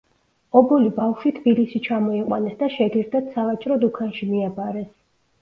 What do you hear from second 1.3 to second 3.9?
თბილისში ჩამოიყვანეს და შეგირდად სავაჭრო